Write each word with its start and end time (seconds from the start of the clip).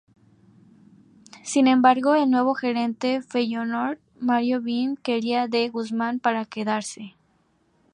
Sin 1.43 1.67
embargo, 1.67 2.15
el 2.15 2.31
nuevo 2.31 2.55
gerente 2.55 3.21
Feyenoord 3.21 3.99
Mario 4.19 4.59
Been 4.59 4.97
quería 4.97 5.47
De 5.47 5.69
Guzmán 5.69 6.19
para 6.19 6.43
quedarse. 6.45 7.13